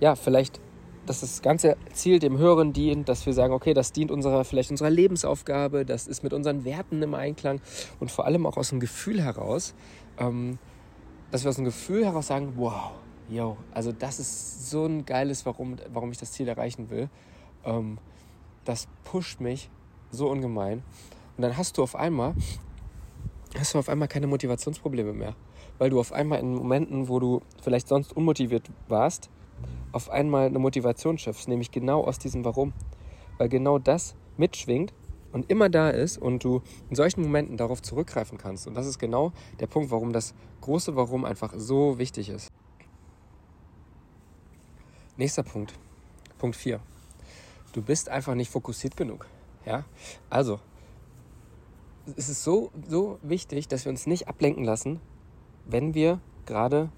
ja, 0.00 0.14
vielleicht, 0.14 0.60
dass 1.06 1.20
das 1.20 1.42
ganze 1.42 1.76
Ziel 1.92 2.18
dem 2.18 2.38
Höheren 2.38 2.72
dient, 2.72 3.08
dass 3.08 3.26
wir 3.26 3.32
sagen, 3.32 3.52
okay, 3.52 3.74
das 3.74 3.92
dient 3.92 4.10
unserer, 4.10 4.44
vielleicht 4.44 4.70
unserer 4.70 4.90
Lebensaufgabe, 4.90 5.84
das 5.84 6.06
ist 6.06 6.22
mit 6.22 6.32
unseren 6.32 6.64
Werten 6.64 7.02
im 7.02 7.14
Einklang 7.14 7.60
und 8.00 8.10
vor 8.10 8.26
allem 8.26 8.46
auch 8.46 8.56
aus 8.56 8.70
dem 8.70 8.80
Gefühl 8.80 9.22
heraus, 9.22 9.74
ähm, 10.18 10.58
dass 11.30 11.44
wir 11.44 11.50
aus 11.50 11.56
dem 11.56 11.64
Gefühl 11.64 12.04
heraus 12.04 12.26
sagen, 12.26 12.54
wow, 12.56 12.92
yo, 13.28 13.56
also 13.72 13.92
das 13.92 14.18
ist 14.18 14.70
so 14.70 14.86
ein 14.86 15.04
geiles, 15.04 15.46
warum, 15.46 15.76
warum 15.92 16.10
ich 16.10 16.18
das 16.18 16.32
Ziel 16.32 16.48
erreichen 16.48 16.90
will. 16.90 17.08
Ähm, 17.64 17.98
das 18.64 18.86
pusht 19.04 19.40
mich 19.40 19.70
so 20.10 20.28
ungemein. 20.28 20.82
Und 21.36 21.42
dann 21.42 21.56
hast 21.56 21.78
du 21.78 21.82
auf 21.82 21.94
einmal, 21.96 22.34
hast 23.58 23.74
du 23.74 23.78
auf 23.78 23.88
einmal 23.88 24.08
keine 24.08 24.26
Motivationsprobleme 24.26 25.12
mehr. 25.12 25.34
Weil 25.78 25.90
du 25.90 26.00
auf 26.00 26.12
einmal 26.12 26.40
in 26.40 26.54
Momenten, 26.54 27.08
wo 27.08 27.20
du 27.20 27.40
vielleicht 27.62 27.88
sonst 27.88 28.16
unmotiviert 28.16 28.68
warst, 28.88 29.30
auf 29.92 30.10
einmal 30.10 30.46
eine 30.46 30.58
Motivation 30.58 31.18
schöpfst, 31.18 31.48
nämlich 31.48 31.70
genau 31.70 32.04
aus 32.04 32.18
diesem 32.18 32.44
Warum. 32.44 32.72
Weil 33.38 33.48
genau 33.48 33.78
das 33.78 34.14
mitschwingt 34.36 34.92
und 35.32 35.50
immer 35.50 35.68
da 35.68 35.90
ist 35.90 36.18
und 36.18 36.44
du 36.44 36.62
in 36.90 36.96
solchen 36.96 37.22
Momenten 37.22 37.56
darauf 37.56 37.82
zurückgreifen 37.82 38.38
kannst. 38.38 38.66
Und 38.66 38.74
das 38.74 38.86
ist 38.86 38.98
genau 38.98 39.32
der 39.60 39.66
Punkt, 39.66 39.90
warum 39.90 40.12
das 40.12 40.34
große 40.60 40.96
Warum 40.96 41.24
einfach 41.24 41.52
so 41.56 41.98
wichtig 41.98 42.28
ist. 42.28 42.50
Nächster 45.16 45.42
Punkt. 45.42 45.74
Punkt 46.38 46.56
4. 46.56 46.80
Du 47.72 47.82
bist 47.82 48.08
einfach 48.08 48.34
nicht 48.34 48.50
fokussiert 48.50 48.96
genug. 48.96 49.26
Ja? 49.66 49.84
Also, 50.30 50.60
es 52.16 52.28
ist 52.28 52.42
so, 52.42 52.70
so 52.88 53.18
wichtig, 53.22 53.68
dass 53.68 53.84
wir 53.84 53.90
uns 53.90 54.06
nicht 54.06 54.28
ablenken 54.28 54.64
lassen, 54.64 55.00
wenn 55.66 55.92
wir 55.94 56.20
gerade 56.46 56.90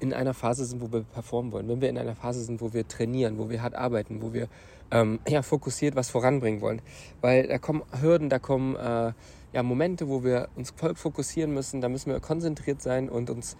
in 0.00 0.12
einer 0.12 0.34
Phase 0.34 0.64
sind, 0.64 0.80
wo 0.80 0.92
wir 0.92 1.02
performen 1.02 1.52
wollen, 1.52 1.68
wenn 1.68 1.80
wir 1.80 1.88
in 1.88 1.98
einer 1.98 2.14
Phase 2.14 2.42
sind, 2.42 2.60
wo 2.60 2.72
wir 2.72 2.86
trainieren, 2.86 3.38
wo 3.38 3.48
wir 3.48 3.62
hart 3.62 3.74
arbeiten, 3.74 4.20
wo 4.22 4.32
wir 4.32 4.48
ähm, 4.90 5.20
ja, 5.28 5.42
fokussiert 5.42 5.96
was 5.96 6.10
voranbringen 6.10 6.60
wollen. 6.60 6.82
Weil 7.20 7.48
da 7.48 7.58
kommen 7.58 7.82
Hürden, 8.00 8.28
da 8.28 8.38
kommen 8.38 8.76
äh, 8.76 9.12
ja, 9.52 9.62
Momente, 9.62 10.08
wo 10.08 10.22
wir 10.22 10.48
uns 10.54 10.72
voll 10.76 10.94
fokussieren 10.94 11.52
müssen, 11.54 11.80
da 11.80 11.88
müssen 11.88 12.10
wir 12.10 12.20
konzentriert 12.20 12.82
sein 12.82 13.08
und 13.08 13.30
uns 13.30 13.56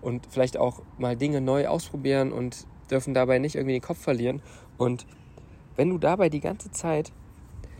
und 0.00 0.26
vielleicht 0.30 0.56
auch 0.56 0.82
mal 0.96 1.16
Dinge 1.16 1.40
neu 1.40 1.66
ausprobieren 1.66 2.32
und 2.32 2.66
dürfen 2.90 3.12
dabei 3.12 3.38
nicht 3.38 3.54
irgendwie 3.54 3.74
den 3.74 3.82
Kopf 3.82 3.98
verlieren. 3.98 4.40
Und 4.78 5.06
wenn 5.76 5.90
du 5.90 5.98
dabei 5.98 6.28
die 6.28 6.40
ganze 6.40 6.70
Zeit 6.70 7.12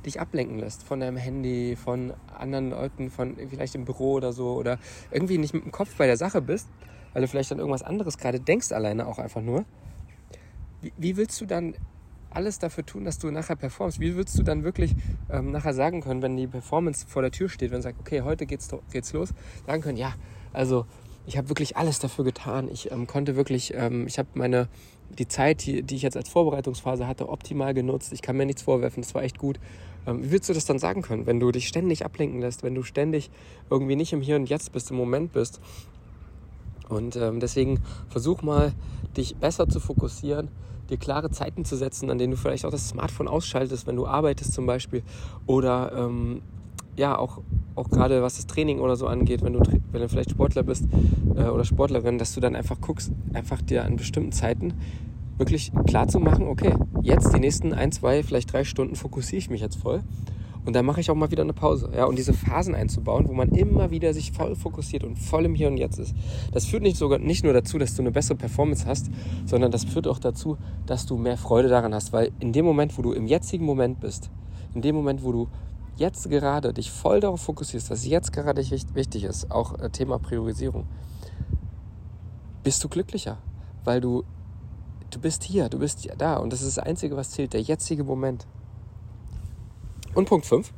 dich 0.04 0.20
ablenken 0.20 0.58
lässt 0.58 0.82
von 0.82 1.00
deinem 1.00 1.16
Handy, 1.16 1.76
von 1.76 2.14
anderen 2.36 2.70
Leuten, 2.70 3.10
von 3.10 3.36
vielleicht 3.48 3.74
im 3.74 3.84
Büro 3.84 4.12
oder 4.12 4.32
so 4.32 4.54
oder 4.54 4.78
irgendwie 5.10 5.38
nicht 5.38 5.54
mit 5.54 5.64
dem 5.64 5.72
Kopf 5.72 5.94
bei 5.96 6.06
der 6.06 6.16
Sache 6.16 6.40
bist, 6.40 6.68
weil 7.12 7.22
du 7.22 7.28
vielleicht 7.28 7.52
an 7.52 7.58
irgendwas 7.58 7.82
anderes 7.82 8.18
gerade 8.18 8.40
denkst, 8.40 8.72
alleine 8.72 9.06
auch 9.06 9.18
einfach 9.18 9.42
nur. 9.42 9.64
Wie, 10.80 10.92
wie, 10.96 11.16
willst 11.16 11.40
du 11.40 11.46
dann 11.46 11.74
alles 12.30 12.58
dafür 12.58 12.86
tun, 12.86 13.04
dass 13.04 13.18
du 13.18 13.30
nachher 13.30 13.56
performst? 13.56 14.00
Wie 14.00 14.16
willst 14.16 14.38
du 14.38 14.42
dann 14.42 14.64
wirklich 14.64 14.94
ähm, 15.28 15.50
nachher 15.50 15.74
sagen 15.74 16.00
können, 16.00 16.22
wenn 16.22 16.36
die 16.36 16.46
Performance 16.46 17.06
vor 17.06 17.22
der 17.22 17.30
Tür 17.30 17.48
steht, 17.48 17.70
wenn 17.70 17.78
du 17.78 17.82
sagst, 17.82 18.00
okay, 18.00 18.22
heute 18.22 18.46
geht's, 18.46 18.68
geht's 18.92 19.12
los, 19.12 19.34
sagen 19.66 19.82
können, 19.82 19.98
ja, 19.98 20.14
also 20.52 20.86
ich 21.26 21.36
habe 21.36 21.48
wirklich 21.48 21.76
alles 21.76 21.98
dafür 21.98 22.24
getan. 22.24 22.68
Ich 22.72 22.90
ähm, 22.90 23.06
konnte 23.06 23.36
wirklich, 23.36 23.74
ähm, 23.74 24.06
ich 24.06 24.18
habe 24.18 24.28
meine, 24.34 24.68
die 25.10 25.28
Zeit, 25.28 25.66
die, 25.66 25.82
die 25.82 25.96
ich 25.96 26.02
jetzt 26.02 26.16
als 26.16 26.28
Vorbereitungsphase 26.28 27.06
hatte, 27.06 27.28
optimal 27.28 27.74
genutzt. 27.74 28.12
Ich 28.12 28.22
kann 28.22 28.36
mir 28.36 28.46
nichts 28.46 28.62
vorwerfen, 28.62 29.02
das 29.02 29.14
war 29.14 29.22
echt 29.22 29.38
gut. 29.38 29.60
Ähm, 30.06 30.22
wie 30.22 30.30
willst 30.30 30.48
du 30.48 30.54
das 30.54 30.64
dann 30.64 30.78
sagen 30.78 31.02
können, 31.02 31.26
wenn 31.26 31.40
du 31.40 31.50
dich 31.50 31.68
ständig 31.68 32.04
ablenken 32.04 32.40
lässt, 32.40 32.62
wenn 32.62 32.74
du 32.74 32.82
ständig 32.82 33.30
irgendwie 33.68 33.96
nicht 33.96 34.12
im 34.12 34.22
Hier 34.22 34.36
und 34.36 34.48
Jetzt 34.48 34.72
bist, 34.72 34.90
im 34.90 34.96
Moment 34.96 35.32
bist 35.32 35.60
und 36.90 37.16
ähm, 37.16 37.40
deswegen 37.40 37.80
versuch 38.08 38.42
mal, 38.42 38.72
dich 39.16 39.36
besser 39.36 39.68
zu 39.68 39.80
fokussieren, 39.80 40.48
dir 40.90 40.98
klare 40.98 41.30
Zeiten 41.30 41.64
zu 41.64 41.76
setzen, 41.76 42.10
an 42.10 42.18
denen 42.18 42.32
du 42.32 42.36
vielleicht 42.36 42.64
auch 42.64 42.70
das 42.70 42.88
Smartphone 42.88 43.28
ausschaltest, 43.28 43.86
wenn 43.86 43.96
du 43.96 44.06
arbeitest 44.06 44.52
zum 44.52 44.66
Beispiel. 44.66 45.02
Oder 45.46 45.92
ähm, 45.96 46.42
ja, 46.96 47.16
auch, 47.16 47.40
auch 47.76 47.88
gerade 47.88 48.22
was 48.22 48.36
das 48.36 48.46
Training 48.46 48.80
oder 48.80 48.96
so 48.96 49.06
angeht, 49.06 49.42
wenn 49.42 49.52
du, 49.52 49.60
wenn 49.60 50.00
du 50.00 50.08
vielleicht 50.08 50.30
Sportler 50.30 50.62
bist 50.62 50.84
äh, 51.36 51.44
oder 51.44 51.64
Sportlerin, 51.64 52.18
dass 52.18 52.34
du 52.34 52.40
dann 52.40 52.56
einfach 52.56 52.80
guckst, 52.80 53.12
einfach 53.32 53.62
dir 53.62 53.84
an 53.84 53.96
bestimmten 53.96 54.32
Zeiten 54.32 54.74
wirklich 55.38 55.72
klar 55.86 56.08
zu 56.08 56.20
machen, 56.20 56.48
okay, 56.48 56.74
jetzt 57.02 57.32
die 57.34 57.40
nächsten 57.40 57.72
ein, 57.72 57.92
zwei, 57.92 58.22
vielleicht 58.22 58.52
drei 58.52 58.64
Stunden 58.64 58.96
fokussiere 58.96 59.38
ich 59.38 59.48
mich 59.48 59.62
jetzt 59.62 59.76
voll 59.76 60.02
und 60.64 60.74
dann 60.74 60.84
mache 60.84 61.00
ich 61.00 61.10
auch 61.10 61.14
mal 61.14 61.30
wieder 61.30 61.42
eine 61.42 61.52
Pause. 61.52 61.90
Ja? 61.94 62.04
Und 62.04 62.18
diese 62.18 62.32
Phasen 62.32 62.74
einzubauen, 62.74 63.28
wo 63.28 63.32
man 63.32 63.48
immer 63.50 63.90
wieder 63.90 64.12
sich 64.12 64.32
voll 64.32 64.54
fokussiert 64.54 65.04
und 65.04 65.16
voll 65.18 65.46
im 65.46 65.54
Hier 65.54 65.68
und 65.68 65.78
Jetzt 65.78 65.98
ist. 65.98 66.14
Das 66.52 66.66
führt 66.66 66.82
nicht, 66.82 66.96
sogar, 66.96 67.18
nicht 67.18 67.44
nur 67.44 67.52
dazu, 67.52 67.78
dass 67.78 67.94
du 67.94 68.02
eine 68.02 68.10
bessere 68.10 68.36
Performance 68.36 68.86
hast, 68.86 69.10
sondern 69.46 69.70
das 69.70 69.84
führt 69.84 70.06
auch 70.06 70.18
dazu, 70.18 70.58
dass 70.86 71.06
du 71.06 71.16
mehr 71.16 71.38
Freude 71.38 71.68
daran 71.68 71.94
hast. 71.94 72.12
Weil 72.12 72.32
in 72.40 72.52
dem 72.52 72.64
Moment, 72.64 72.96
wo 72.98 73.02
du 73.02 73.12
im 73.12 73.26
jetzigen 73.26 73.64
Moment 73.64 74.00
bist, 74.00 74.30
in 74.74 74.82
dem 74.82 74.94
Moment, 74.94 75.24
wo 75.24 75.32
du 75.32 75.48
jetzt 75.96 76.28
gerade 76.28 76.72
dich 76.72 76.90
voll 76.90 77.20
darauf 77.20 77.40
fokussierst, 77.40 77.90
was 77.90 78.06
jetzt 78.06 78.32
gerade 78.32 78.62
wichtig 78.94 79.24
ist, 79.24 79.50
auch 79.50 79.78
äh, 79.78 79.90
Thema 79.90 80.18
Priorisierung, 80.18 80.86
bist 82.62 82.84
du 82.84 82.88
glücklicher, 82.88 83.38
weil 83.84 84.00
du 84.00 84.24
du 85.10 85.18
bist 85.18 85.42
hier, 85.42 85.68
du 85.68 85.78
bist 85.78 86.08
da 86.18 86.36
und 86.36 86.52
das 86.52 86.62
ist 86.62 86.76
das 86.76 86.84
Einzige, 86.84 87.16
was 87.16 87.30
zählt, 87.30 87.52
der 87.52 87.62
jetzige 87.62 88.04
Moment. 88.04 88.46
Und 90.12 90.28
Punkt 90.28 90.46
5. 90.46 90.72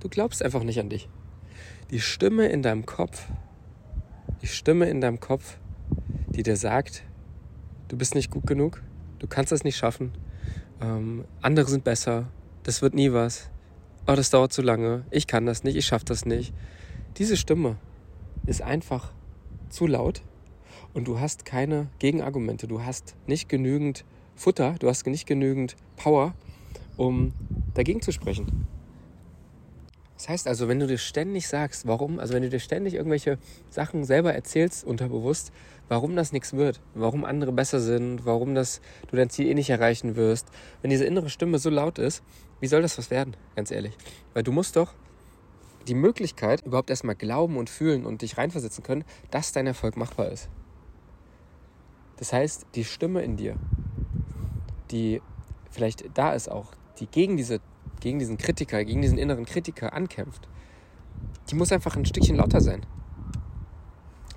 Du 0.00 0.08
glaubst 0.08 0.42
einfach 0.42 0.64
nicht 0.64 0.80
an 0.80 0.88
dich. 0.88 1.08
Die 1.90 2.00
Stimme 2.00 2.48
in 2.48 2.62
deinem 2.62 2.84
Kopf, 2.84 3.28
die 4.40 4.48
Stimme 4.48 4.88
in 4.88 5.00
deinem 5.00 5.20
Kopf, 5.20 5.58
die 6.28 6.42
dir 6.42 6.56
sagt, 6.56 7.04
du 7.88 7.96
bist 7.96 8.14
nicht 8.16 8.30
gut 8.30 8.46
genug, 8.46 8.82
du 9.20 9.28
kannst 9.28 9.52
das 9.52 9.62
nicht 9.62 9.76
schaffen, 9.76 10.12
ähm, 10.80 11.24
andere 11.42 11.70
sind 11.70 11.84
besser, 11.84 12.26
das 12.64 12.82
wird 12.82 12.94
nie 12.94 13.12
was, 13.12 13.50
oh, 14.08 14.14
das 14.14 14.30
dauert 14.30 14.52
zu 14.52 14.62
lange, 14.62 15.04
ich 15.10 15.28
kann 15.28 15.46
das 15.46 15.62
nicht, 15.62 15.76
ich 15.76 15.86
schaffe 15.86 16.06
das 16.06 16.24
nicht. 16.24 16.52
Diese 17.18 17.36
Stimme 17.36 17.76
ist 18.46 18.62
einfach 18.62 19.12
zu 19.68 19.86
laut 19.86 20.22
und 20.92 21.06
du 21.06 21.20
hast 21.20 21.44
keine 21.44 21.88
Gegenargumente, 22.00 22.66
du 22.66 22.82
hast 22.82 23.14
nicht 23.26 23.48
genügend 23.48 24.04
Futter, 24.34 24.74
du 24.80 24.88
hast 24.88 25.06
nicht 25.06 25.26
genügend 25.26 25.76
Power, 25.96 26.34
um 26.96 27.32
dagegen 27.74 28.02
zu 28.02 28.12
sprechen. 28.12 28.66
Das 30.16 30.28
heißt 30.28 30.46
also, 30.46 30.68
wenn 30.68 30.78
du 30.78 30.86
dir 30.86 30.98
ständig 30.98 31.48
sagst, 31.48 31.86
warum, 31.88 32.20
also 32.20 32.32
wenn 32.32 32.44
du 32.44 32.48
dir 32.48 32.60
ständig 32.60 32.94
irgendwelche 32.94 33.38
Sachen 33.70 34.04
selber 34.04 34.32
erzählst, 34.32 34.84
unterbewusst, 34.84 35.52
warum 35.88 36.14
das 36.14 36.30
nichts 36.30 36.52
wird, 36.52 36.80
warum 36.94 37.24
andere 37.24 37.50
besser 37.50 37.80
sind, 37.80 38.24
warum 38.24 38.54
das, 38.54 38.80
du 39.10 39.16
dein 39.16 39.30
Ziel 39.30 39.48
eh 39.48 39.54
nicht 39.54 39.70
erreichen 39.70 40.14
wirst, 40.14 40.46
wenn 40.80 40.90
diese 40.90 41.06
innere 41.06 41.28
Stimme 41.28 41.58
so 41.58 41.70
laut 41.70 41.98
ist, 41.98 42.22
wie 42.60 42.68
soll 42.68 42.82
das 42.82 42.98
was 42.98 43.10
werden, 43.10 43.36
ganz 43.56 43.72
ehrlich? 43.72 43.96
Weil 44.32 44.44
du 44.44 44.52
musst 44.52 44.76
doch 44.76 44.94
die 45.88 45.94
Möglichkeit 45.94 46.60
überhaupt 46.64 46.90
erstmal 46.90 47.16
glauben 47.16 47.56
und 47.56 47.68
fühlen 47.68 48.06
und 48.06 48.22
dich 48.22 48.38
reinversetzen 48.38 48.84
können, 48.84 49.04
dass 49.32 49.50
dein 49.50 49.66
Erfolg 49.66 49.96
machbar 49.96 50.28
ist. 50.28 50.48
Das 52.18 52.32
heißt, 52.32 52.66
die 52.76 52.84
Stimme 52.84 53.22
in 53.22 53.36
dir, 53.36 53.56
die 54.92 55.20
vielleicht 55.70 56.16
da 56.16 56.32
ist 56.32 56.48
auch, 56.48 56.68
die 56.98 57.06
gegen 57.06 57.36
diese 57.36 57.60
gegen 58.00 58.18
diesen 58.18 58.36
Kritiker, 58.36 58.84
gegen 58.84 59.00
diesen 59.00 59.18
inneren 59.18 59.44
Kritiker 59.44 59.92
ankämpft, 59.92 60.48
die 61.50 61.54
muss 61.54 61.72
einfach 61.72 61.96
ein 61.96 62.04
Stückchen 62.04 62.36
lauter 62.36 62.60
sein. 62.60 62.84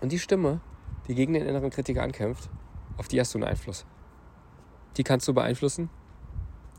Und 0.02 0.12
die 0.12 0.20
Stimme, 0.20 0.62
die 1.08 1.16
gegen 1.16 1.34
den 1.34 1.46
inneren 1.46 1.72
Kritiker 1.72 2.04
ankämpft, 2.04 2.50
auf 2.98 3.08
die 3.08 3.20
hast 3.20 3.34
du 3.34 3.40
einen 3.40 3.48
Einfluss. 3.48 3.86
Die 4.98 5.04
kannst 5.04 5.28
du 5.28 5.34
beeinflussen. 5.34 5.90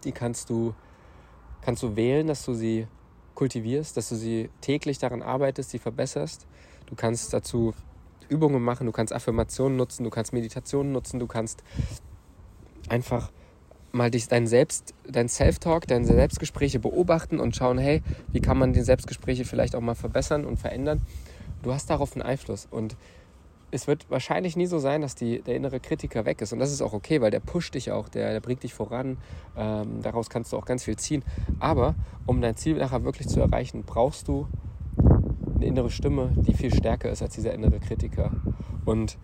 Die 0.04 0.12
kannst 0.12 0.49
du, 0.49 0.75
kannst 1.61 1.83
du 1.83 1.97
wählen, 1.97 2.26
dass 2.26 2.45
du 2.45 2.54
sie 2.54 2.87
kultivierst, 3.35 3.97
dass 3.97 4.09
du 4.09 4.14
sie 4.14 4.50
täglich 4.61 4.99
daran 4.99 5.23
arbeitest, 5.23 5.71
sie 5.71 5.78
verbesserst. 5.78 6.47
Du 6.87 6.95
kannst 6.95 7.33
dazu 7.33 7.75
Übungen 8.28 8.62
machen, 8.62 8.87
du 8.87 8.92
kannst 8.92 9.12
Affirmationen 9.12 9.76
nutzen, 9.76 10.04
du 10.04 10.11
kannst 10.11 10.33
Meditationen 10.33 10.92
nutzen, 10.92 11.18
du 11.18 11.26
kannst 11.26 11.62
einfach 12.88 13.30
mal 13.97 14.11
dich, 14.11 14.29
dein 14.29 14.47
Selbst, 14.47 14.95
dein 15.09 15.29
Self-Talk, 15.29 15.87
deine 15.87 16.05
Selbstgespräche 16.05 16.79
beobachten 16.79 17.41
und 17.41 17.57
schauen, 17.57 17.79
hey, 17.79 18.03
wie 18.33 18.41
kann 18.41 18.59
man 18.59 18.73
die 18.73 18.83
Selbstgespräche 18.83 19.45
vielleicht 19.45 19.75
auch 19.75 19.81
mal 19.81 19.95
verbessern 19.95 20.45
und 20.45 20.59
verändern. 20.59 21.03
Du 21.62 21.73
hast 21.73 21.91
darauf 21.91 22.15
einen 22.15 22.23
Einfluss 22.23 22.69
und 22.71 22.97
es 23.71 23.87
wird 23.87 24.09
wahrscheinlich 24.11 24.57
nie 24.57 24.67
so 24.67 24.79
sein, 24.79 25.00
dass 25.00 25.15
die, 25.15 25.43
der 25.43 25.57
innere 25.57 25.81
Kritiker 25.81 26.25
weg 26.25 26.41
ist. 26.41 26.53
Und 26.53 26.61
das 26.61 26.73
ist 26.73 26.83
auch 26.83 26.93
okay, 26.93 27.21
weil 27.21 27.31
der 27.31 27.41
pusht 27.41 27.75
dich 27.75 27.91
auch, 27.91 28.09
der, 28.09 28.33
der 28.33 28.41
bringt 28.41 28.62
dich 28.62 28.75
voran. 28.75 29.19
Ähm, 29.57 30.03
daraus 30.03 30.31
kannst 30.31 30.53
du 30.53 30.57
auch 30.57 30.65
ganz 30.65 30.85
viel 30.85 30.97
ziehen. 30.97 31.25
Aber 31.59 31.95
um 32.26 32.41
dein 32.41 32.57
Ziel 32.57 32.76
nachher 32.76 33.05
wirklich 33.05 33.29
zu 33.29 33.41
erreichen, 33.41 33.83
brauchst 33.85 34.29
du 34.29 34.47
eine 35.57 35.67
innere 35.67 35.91
Stimme, 35.91 36.31
die 36.37 36.55
viel 36.55 36.73
stärker 36.73 37.11
ist 37.11 37.23
als 37.23 37.35
dieser 37.35 37.53
innere 37.53 37.81
Kritiker. 37.81 38.31
Und 38.85 39.19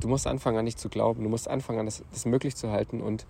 du 0.00 0.08
musst 0.08 0.26
anfangen 0.26 0.58
an 0.58 0.64
dich 0.64 0.76
zu 0.76 0.88
glauben, 0.88 1.22
du 1.22 1.28
musst 1.28 1.48
anfangen 1.48 1.80
an 1.80 1.86
das, 1.86 2.02
das 2.10 2.24
möglich 2.24 2.56
zu 2.56 2.70
halten 2.70 3.00
und 3.00 3.26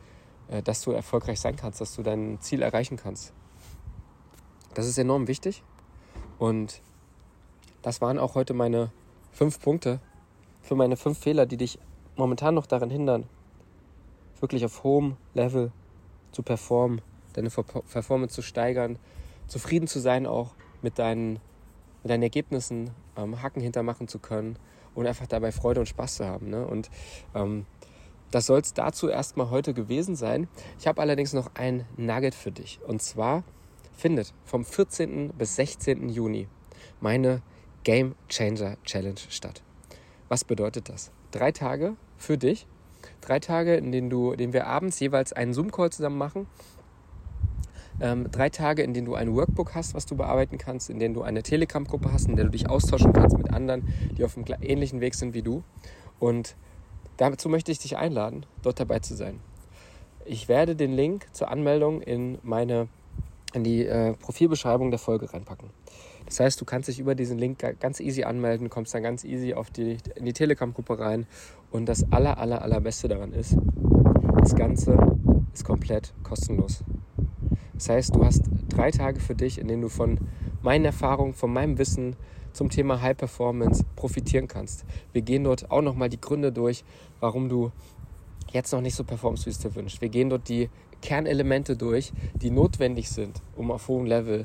äh, 0.48 0.62
dass 0.62 0.82
du 0.82 0.92
erfolgreich 0.92 1.40
sein 1.40 1.56
kannst, 1.56 1.80
dass 1.80 1.94
du 1.94 2.02
dein 2.02 2.40
Ziel 2.40 2.62
erreichen 2.62 2.96
kannst. 2.96 3.32
Das 4.74 4.86
ist 4.86 4.98
enorm 4.98 5.26
wichtig. 5.28 5.62
Und 6.38 6.80
das 7.82 8.00
waren 8.00 8.18
auch 8.18 8.34
heute 8.34 8.54
meine 8.54 8.90
fünf 9.32 9.60
Punkte 9.60 10.00
für 10.62 10.74
meine 10.74 10.96
fünf 10.96 11.18
Fehler, 11.18 11.46
die 11.46 11.56
dich 11.56 11.78
momentan 12.16 12.54
noch 12.54 12.66
daran 12.66 12.90
hindern, 12.90 13.26
wirklich 14.40 14.64
auf 14.64 14.84
hohem 14.84 15.16
Level 15.34 15.72
zu 16.32 16.42
performen, 16.42 17.02
deine 17.32 17.50
Performance 17.50 18.34
zu 18.34 18.42
steigern, 18.42 18.98
zufrieden 19.48 19.86
zu 19.86 19.98
sein 20.00 20.26
auch 20.26 20.54
mit 20.82 20.98
deinen, 20.98 21.40
mit 22.02 22.10
deinen 22.10 22.22
Ergebnissen, 22.22 22.90
ähm, 23.16 23.42
Hacken 23.42 23.62
hintermachen 23.62 24.08
zu 24.08 24.18
können 24.18 24.56
und 24.94 25.06
einfach 25.06 25.26
dabei 25.26 25.52
Freude 25.52 25.80
und 25.80 25.86
Spaß 25.86 26.16
zu 26.16 26.26
haben. 26.26 26.50
Ne? 26.50 26.66
Und 26.66 26.90
ähm, 27.34 27.66
das 28.30 28.46
soll 28.46 28.60
es 28.60 28.74
dazu 28.74 29.08
erstmal 29.08 29.50
heute 29.50 29.74
gewesen 29.74 30.16
sein. 30.16 30.48
Ich 30.78 30.86
habe 30.86 31.00
allerdings 31.00 31.32
noch 31.32 31.50
ein 31.54 31.86
Nugget 31.96 32.34
für 32.34 32.52
dich. 32.52 32.80
Und 32.86 33.02
zwar 33.02 33.42
findet 33.92 34.32
vom 34.44 34.64
14. 34.64 35.30
bis 35.30 35.56
16. 35.56 36.08
Juni 36.08 36.48
meine 37.00 37.42
Game 37.84 38.14
Changer 38.28 38.76
Challenge 38.84 39.20
statt. 39.28 39.62
Was 40.28 40.44
bedeutet 40.44 40.88
das? 40.88 41.10
Drei 41.30 41.50
Tage 41.50 41.96
für 42.16 42.38
dich. 42.38 42.66
Drei 43.20 43.40
Tage, 43.40 43.74
in 43.74 43.92
denen, 43.92 44.10
du, 44.10 44.32
in 44.32 44.38
denen 44.38 44.52
wir 44.52 44.66
abends 44.66 45.00
jeweils 45.00 45.32
einen 45.32 45.54
Zoom-Call 45.54 45.90
zusammen 45.90 46.18
machen 46.18 46.46
ähm, 48.00 48.30
drei 48.30 48.48
Tage, 48.50 48.82
in 48.82 48.94
denen 48.94 49.06
du 49.06 49.14
ein 49.14 49.34
Workbook 49.34 49.74
hast, 49.74 49.94
was 49.94 50.06
du 50.06 50.16
bearbeiten 50.16 50.58
kannst, 50.58 50.90
in 50.90 50.98
denen 50.98 51.14
du 51.14 51.22
eine 51.22 51.42
Telegram-Gruppe 51.42 52.12
hast, 52.12 52.28
in 52.28 52.36
der 52.36 52.46
du 52.46 52.50
dich 52.50 52.68
austauschen 52.68 53.12
kannst 53.12 53.36
mit 53.36 53.52
anderen, 53.52 53.88
die 54.16 54.24
auf 54.24 54.36
einem 54.36 54.46
ähnlichen 54.60 55.00
Weg 55.00 55.14
sind 55.14 55.34
wie 55.34 55.42
du. 55.42 55.62
Und 56.18 56.56
dazu 57.16 57.48
möchte 57.48 57.72
ich 57.72 57.78
dich 57.78 57.96
einladen, 57.96 58.46
dort 58.62 58.80
dabei 58.80 59.00
zu 59.00 59.14
sein. 59.14 59.40
Ich 60.24 60.48
werde 60.48 60.76
den 60.76 60.92
Link 60.92 61.26
zur 61.32 61.50
Anmeldung 61.50 62.02
in 62.02 62.38
meine 62.42 62.88
in 63.52 63.64
die 63.64 63.84
äh, 63.84 64.14
Profilbeschreibung 64.14 64.90
der 64.90 65.00
Folge 65.00 65.32
reinpacken. 65.32 65.70
Das 66.26 66.38
heißt, 66.38 66.60
du 66.60 66.64
kannst 66.64 66.88
dich 66.88 67.00
über 67.00 67.14
diesen 67.16 67.38
Link 67.38 67.58
ganz 67.80 67.98
easy 67.98 68.22
anmelden, 68.22 68.70
kommst 68.70 68.94
dann 68.94 69.02
ganz 69.02 69.24
easy 69.24 69.54
auf 69.54 69.70
die, 69.70 69.96
in 70.14 70.24
die 70.24 70.32
Telegram-Gruppe 70.32 70.98
rein. 70.98 71.26
Und 71.72 71.86
das 71.86 72.12
aller, 72.12 72.38
aller, 72.38 72.62
allerbeste 72.62 73.08
daran 73.08 73.32
ist, 73.32 73.56
das 74.38 74.54
Ganze 74.54 74.96
ist 75.52 75.64
komplett 75.64 76.14
kostenlos. 76.22 76.84
Das 77.80 77.88
heißt, 77.88 78.14
du 78.14 78.26
hast 78.26 78.42
drei 78.68 78.90
Tage 78.90 79.20
für 79.20 79.34
dich, 79.34 79.58
in 79.58 79.66
denen 79.66 79.80
du 79.80 79.88
von 79.88 80.18
meinen 80.60 80.84
Erfahrungen, 80.84 81.32
von 81.32 81.50
meinem 81.50 81.78
Wissen 81.78 82.14
zum 82.52 82.68
Thema 82.68 83.00
High 83.00 83.16
Performance 83.16 83.86
profitieren 83.96 84.48
kannst. 84.48 84.84
Wir 85.14 85.22
gehen 85.22 85.44
dort 85.44 85.70
auch 85.70 85.80
nochmal 85.80 86.10
die 86.10 86.20
Gründe 86.20 86.52
durch, 86.52 86.84
warum 87.20 87.48
du 87.48 87.72
jetzt 88.52 88.70
noch 88.74 88.82
nicht 88.82 88.94
so 88.94 89.02
performst, 89.02 89.46
wie 89.46 89.50
es 89.50 89.60
dir 89.60 89.74
wünscht. 89.74 90.02
Wir 90.02 90.10
gehen 90.10 90.28
dort 90.28 90.50
die 90.50 90.68
Kernelemente 91.00 91.74
durch, 91.74 92.12
die 92.34 92.50
notwendig 92.50 93.08
sind, 93.08 93.40
um 93.56 93.70
auf 93.70 93.88
hohem 93.88 94.04
Level 94.04 94.44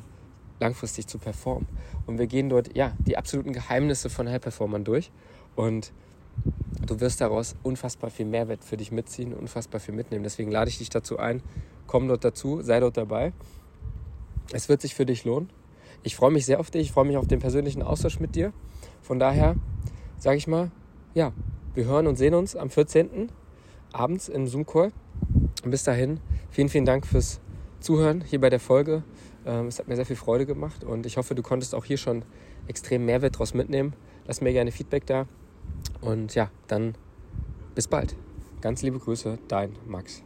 langfristig 0.62 1.08
zu 1.08 1.18
performen. 1.18 1.68
Und 2.06 2.18
wir 2.18 2.28
gehen 2.28 2.48
dort 2.48 2.74
ja 2.74 2.94
die 3.00 3.18
absoluten 3.18 3.52
Geheimnisse 3.52 4.10
von 4.10 4.30
High 4.30 4.40
Performern 4.40 4.86
durch 4.86 5.12
und 5.58 5.92
du 6.86 7.00
wirst 7.00 7.22
daraus 7.22 7.56
unfassbar 7.64 8.10
viel 8.10 8.26
Mehrwert 8.26 8.64
für 8.64 8.78
dich 8.78 8.92
mitziehen, 8.92 9.34
unfassbar 9.34 9.80
viel 9.80 9.96
mitnehmen. 9.96 10.24
Deswegen 10.24 10.52
lade 10.52 10.70
ich 10.70 10.78
dich 10.78 10.90
dazu 10.90 11.18
ein, 11.18 11.42
komm 11.88 12.08
dort 12.08 12.24
dazu, 12.24 12.62
sei 12.62 12.80
dort 12.80 12.98
dabei. 12.98 13.34
Es 14.52 14.70
wird 14.70 14.82
sich 14.82 14.96
für 14.96 15.06
dich 15.06 15.26
lohnen. 15.26 15.50
Ich 16.04 16.16
freue 16.16 16.32
mich 16.32 16.46
sehr 16.46 16.60
auf 16.60 16.70
dich, 16.70 16.84
ich 16.84 16.92
freue 16.92 17.06
mich 17.06 17.18
auf 17.18 17.28
den 17.28 17.40
persönlichen 17.40 17.82
Austausch 17.82 18.20
mit 18.20 18.36
dir. 18.36 18.54
Von 19.02 19.20
daher 19.20 19.56
sage 20.18 20.38
ich 20.38 20.48
mal, 20.48 20.72
ja, 21.14 21.34
wir 21.74 21.86
hören 21.86 22.08
und 22.08 22.16
sehen 22.16 22.36
uns 22.36 22.56
am 22.56 22.70
14. 22.70 23.30
abends 23.92 24.30
im 24.30 24.48
Zoom-Call. 24.48 24.92
Bis 25.64 25.84
dahin, 25.84 26.20
vielen, 26.52 26.70
vielen 26.70 26.86
Dank 26.86 27.08
fürs 27.08 27.40
Zuhören 27.80 28.22
hier 28.22 28.40
bei 28.40 28.50
der 28.50 28.60
Folge. 28.60 29.04
Ähm, 29.46 29.68
es 29.68 29.80
hat 29.80 29.88
mir 29.88 29.96
sehr 29.96 30.06
viel 30.06 30.16
Freude 30.16 30.46
gemacht 30.46 30.84
und 30.84 31.06
ich 31.06 31.18
hoffe, 31.18 31.36
du 31.36 31.42
konntest 31.42 31.74
auch 31.74 31.86
hier 31.86 31.98
schon 31.98 32.24
extrem 32.68 33.06
Mehrwert 33.06 33.36
daraus 33.36 33.54
mitnehmen. 33.54 33.94
Lass 34.28 34.42
mir 34.42 34.54
gerne 34.54 34.72
Feedback 34.72 35.06
da. 35.06 35.28
Und 36.02 36.36
ja, 36.36 36.50
dann 36.68 36.96
bis 37.74 37.88
bald. 37.88 38.16
Ganz 38.62 38.82
liebe 38.82 39.00
Grüße, 39.00 39.38
dein 39.48 39.76
Max. 39.86 40.24